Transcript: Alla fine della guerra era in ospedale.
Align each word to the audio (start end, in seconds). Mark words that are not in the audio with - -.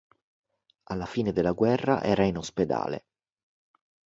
Alla 0.85 1.05
fine 1.05 1.31
della 1.31 1.51
guerra 1.51 2.01
era 2.01 2.23
in 2.25 2.35
ospedale. 2.37 3.05